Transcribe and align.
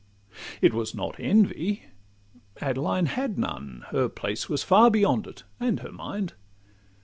It 0.61 0.73
was 0.73 0.95
not 0.95 1.19
envy—Adeline 1.19 3.05
had 3.05 3.37
none; 3.37 3.85
Her 3.91 4.09
place 4.09 4.49
was 4.49 4.63
far 4.63 4.89
beyond 4.89 5.27
it, 5.27 5.43
and 5.59 5.81
her 5.81 5.91
mind. 5.91 6.33